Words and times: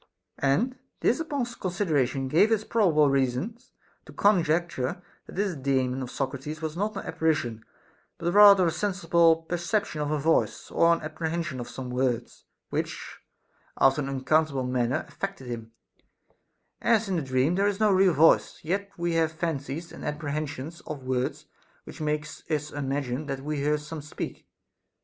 And 0.39 0.79
this 1.01 1.19
upon 1.19 1.45
consideration 1.45 2.27
gave 2.27 2.51
us 2.51 2.63
probable 2.63 3.07
reasons 3.11 3.71
to 4.07 4.11
conjecture 4.11 4.99
that 5.27 5.35
this 5.35 5.55
Daemon 5.55 6.01
of 6.01 6.09
Socrates 6.09 6.59
was 6.59 6.75
not 6.75 6.97
an 6.97 7.03
apparition, 7.05 7.63
but 8.17 8.31
rather 8.33 8.65
a 8.65 8.71
sensible 8.71 9.43
perception 9.43 10.01
of 10.01 10.09
a 10.09 10.17
voice, 10.17 10.71
or 10.71 10.91
an 10.91 11.01
apprehension 11.01 11.59
of 11.59 11.69
some 11.69 11.91
words, 11.91 12.45
which 12.71 13.19
after 13.79 14.01
an 14.01 14.07
unac 14.09 14.25
countable 14.25 14.63
manner 14.67 15.05
affected 15.07 15.45
him; 15.45 15.71
as 16.81 17.07
in 17.07 17.19
a 17.19 17.21
dream 17.21 17.53
there 17.53 17.67
is 17.67 17.79
no 17.79 17.91
real 17.91 18.13
voice, 18.15 18.57
yet 18.63 18.89
we 18.97 19.13
have 19.13 19.31
fancies 19.31 19.91
and 19.91 20.03
apprehensions 20.03 20.81
of 20.87 21.03
words 21.03 21.45
which 21.83 22.01
make 22.01 22.25
us 22.49 22.71
imagine 22.71 23.27
that 23.27 23.41
we 23.43 23.57
hear 23.57 23.77
some 23.77 24.01
speak. 24.01 24.47